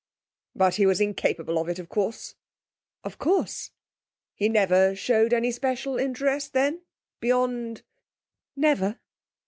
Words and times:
'But 0.55 0.77
he 0.77 0.87
was 0.87 0.99
incapable 0.99 1.59
of 1.59 1.69
it, 1.69 1.77
of 1.77 1.87
course.' 1.87 2.33
'Of 3.03 3.19
course.' 3.19 3.69
'He 4.33 4.49
never 4.49 4.95
showed 4.95 5.31
any 5.31 5.51
special 5.51 5.99
interest, 5.99 6.53
then, 6.53 6.81
beyond' 7.19 7.83
'Never.' 8.55 8.99